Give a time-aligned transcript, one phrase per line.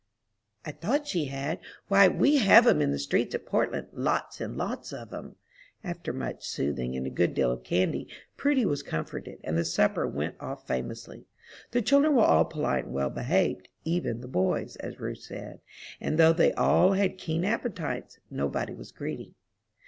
[0.65, 4.57] "I thought she had; why, we have 'em in the streets at Portland, lots and
[4.57, 5.35] lots of 'em."
[5.83, 10.07] After much soothing, and a good deal of candy, Prudy was comforted, and the supper
[10.07, 11.27] went off famously.
[11.69, 15.61] The children were all polite and well behaved, "even the boys," as Ruth said;
[15.99, 19.35] and though they all had keen appetites, nobody was greedy.